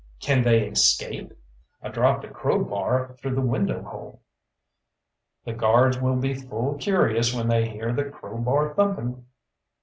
[0.19, 1.31] "Can they escape?"
[1.83, 4.23] "I dropped a crowbar through the window hole."
[5.45, 9.27] "The guards will be full curious when they hear the crowbar thumping."